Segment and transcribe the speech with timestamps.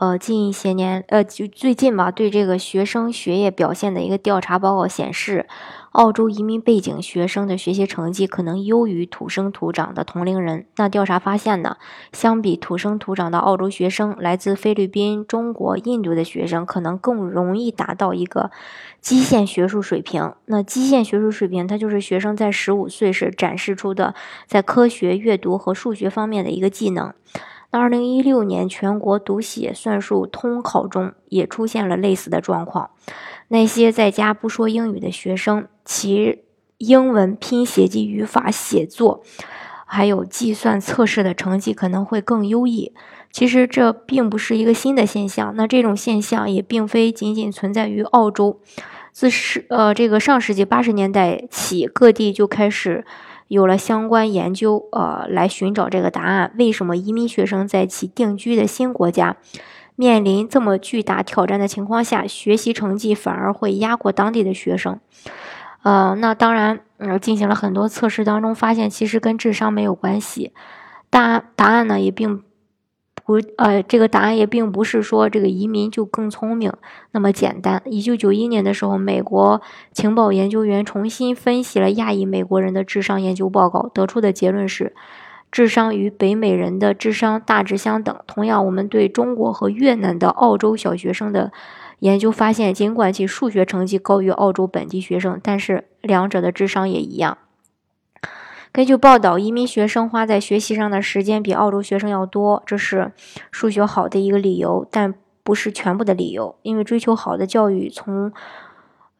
[0.00, 5.48] 呃，近一些年，呃，就最近吧，对这个学生学业表现的一个调查报告显示，
[5.90, 10.66] 澳洲移民背景学生的学习成绩可能优于土生土长的同龄人。
[10.76, 11.78] 那调查发现呢，
[12.12, 18.52] 相比土生土长的澳洲学生，来自菲律宾、中国、印度的学生可能更容易达到一个
[19.00, 20.32] 基线学术水平。
[20.44, 24.14] 那基线学术水平，它就是学生在十五岁时展示出的
[24.46, 27.12] 在科学、阅读和数学方面的一个技能。
[27.70, 32.90] 那二零一六年全国读写算术通考中也出现了类似的状况。
[33.48, 36.44] 那些在家不说英语的学生，其
[36.78, 39.22] 英文拼写及语法写作，
[39.84, 42.94] 还有计算测试的成绩可能会更优异。
[43.30, 45.54] 其实这并不是一个新的现象。
[45.54, 48.60] 那这种现象也并非仅仅存在于澳洲。
[49.12, 53.04] 自是呃这个上世纪八十年代起，各地就开始。
[53.48, 59.36] 有了相关研究，呃，来寻找这个答案：为什么移民学生在其定居的新国家，
[59.96, 65.00] 面临这么巨大挑战的情况下，学习成绩反而会压过当地的学生？
[65.82, 70.52] 呃，那当然，呃，进行了很多测试当中，发现其实跟智商没有关系。
[71.10, 72.42] 答答案呢，也并。
[73.28, 76.72] 不，呃，这个答案也并不是说这个移民就更聪明
[77.10, 77.82] 那么简单。
[77.84, 79.60] 一九九一年的时候，美国
[79.92, 84.94] 情报研究员重新分析了亚裔美国人的智商研究报告，得出的结论是，
[85.52, 88.18] 智商与北美人的智商大致相等。
[88.26, 91.52] 同样，我们对中国和越南的澳洲小学生的
[91.98, 97.36] 研究发现，尽管其数学成绩高于澳洲本地学生，但是两者的智商也一样。
[98.70, 103.12] 根据报道，移民学生花在学习上的时间比澳洲学生要多，这是
[103.50, 106.56] 数学好的一个理由，但不是全部的理由。
[106.62, 108.30] 因为追求好的教育，从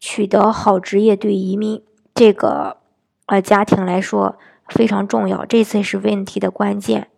[0.00, 1.82] 取得好职业，对移民
[2.14, 2.78] 这个
[3.26, 4.36] 呃家庭来说
[4.66, 7.08] 非常重要，这次是问题的关键。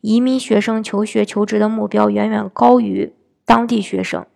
[0.00, 3.14] 移民学生求学求职的目标远远高于
[3.46, 4.26] 当地学生，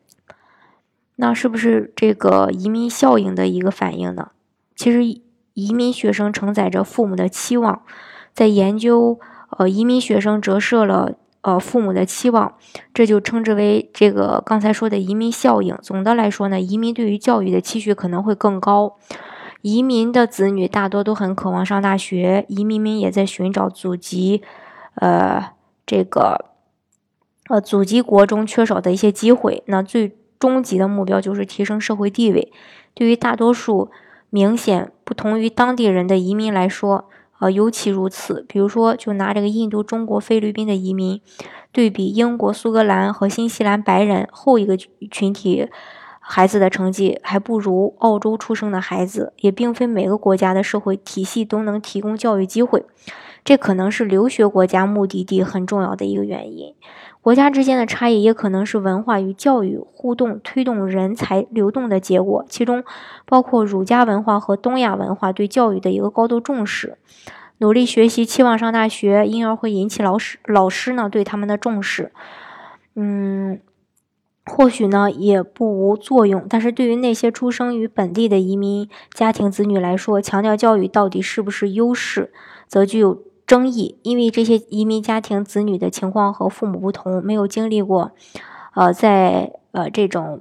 [1.17, 4.31] 那是不是这个移民效应的一个反应呢？
[4.77, 5.24] 其实。
[5.55, 7.83] 移民学生承载着父母的期望，
[8.33, 9.19] 在研究，
[9.57, 12.55] 呃，移民学生折射了呃父母的期望，
[12.93, 15.79] 这就称之为这个刚才说的移民效应。
[15.81, 18.97] 总的来说呢，移民对于教育的期许可能会更高。
[19.63, 24.43] 移民的子女大多都很渴望上大学，移民们也在寻找祖籍，
[24.97, 25.53] 呃，
[25.87, 26.47] 这个，
[27.49, 29.63] 呃，祖籍国中缺少的一些机会。
[29.67, 32.53] 那最终极的目标就是提升社会地位。
[32.93, 33.93] 对于大多数。
[34.35, 37.05] 明显不同于当地人的移民来说，
[37.39, 38.45] 呃，尤其如此。
[38.49, 41.21] 比如说，就拿这个印度、中国、菲律宾的移民
[41.71, 45.69] 对比，英国、苏格兰和新西兰白人后一个群体
[46.19, 49.33] 孩子的成绩还不如澳洲出生的孩子。
[49.37, 52.85] 也并非每个国家的社会体系都能提供教育机会，
[53.45, 56.75] 这可能是留学国家目的地很重要的一个原因。
[57.25, 62.85] 国家之间的差异也可能是文化与教育互动推动人才流动的结果，其中
[63.25, 66.99] 包括儒家文化和东亚文化对教育的一个高度重视。
[67.57, 72.13] 努力学习，期望上大学，因而会引起老师老师呢对他们的重视。
[72.95, 73.59] 嗯，
[74.45, 76.45] 或许呢也不无作用。
[76.47, 82.31] 但是对于那些出生于本地的移民家庭子女来说，强调教育到底是不是优势，
[82.69, 83.23] 则具有。
[83.47, 88.13] 争议，因为这些移民家庭子女的情况和父母不同，没有经历过，
[88.75, 90.41] 呃，在呃这种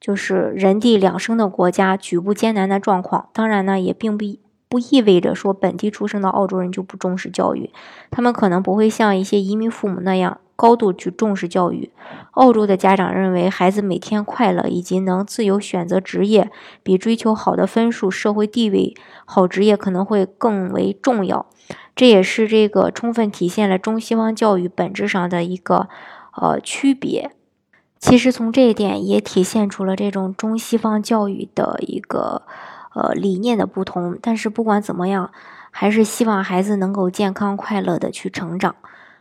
[0.00, 3.28] 就是人地两生的国家举步艰难的状况。
[3.32, 4.24] 当然呢，也并不
[4.68, 7.70] 不意味着说本地出生的澳洲人就不重视教育，
[8.10, 11.92] 他们可能不会像一些移民父母那样高度去重视教育。
[12.32, 16.50] 澳洲的家长认为，孩子每天快乐以及能自由选择职业，
[16.82, 18.94] 比追求好的分数、社会地位、
[19.24, 21.46] 好职业可能会更为重要。
[21.94, 25.88] 这也是这个充分体现了中西方教育本质上的一个
[26.34, 27.30] 呃区别。
[27.98, 32.42] 其实从这一点也体现出了这种中西方教育的一个
[32.94, 34.18] 呃理念的不同。
[34.20, 35.30] 但是不管怎么样，
[35.70, 38.76] 还是希望孩子能够健康快乐的去成长。